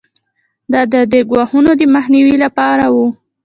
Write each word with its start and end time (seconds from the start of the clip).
دا 0.71 0.81
د 0.93 0.95
دې 1.11 1.21
ګواښونو 1.29 1.71
د 1.77 1.81
مخنیوي 1.95 2.35
لپاره 2.45 2.85
وو. 2.93 3.07